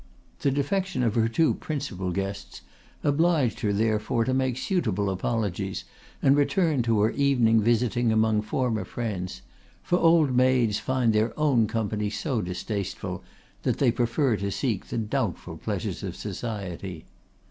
The 0.39 0.49
defection 0.49 1.03
of 1.03 1.13
her 1.13 1.27
two 1.27 1.53
principal 1.53 2.09
guests 2.11 2.61
obliged 3.03 3.59
her 3.59 3.71
therefore 3.71 4.25
to 4.25 4.33
make 4.33 4.57
suitable 4.57 5.11
apologies 5.11 5.83
and 6.23 6.35
return 6.35 6.81
to 6.81 7.01
her 7.01 7.11
evening 7.11 7.61
visiting 7.61 8.11
among 8.11 8.41
former 8.41 8.83
friends; 8.83 9.43
for 9.83 9.99
old 9.99 10.35
maids 10.35 10.79
find 10.79 11.13
their 11.13 11.39
own 11.39 11.67
company 11.67 12.09
so 12.09 12.41
distasteful 12.41 13.23
that 13.61 13.77
they 13.77 13.91
prefer 13.91 14.37
to 14.37 14.49
seek 14.49 14.87
the 14.87 14.97
doubtful 14.97 15.55
pleasures 15.57 16.01
of 16.01 16.15
society. 16.15 17.05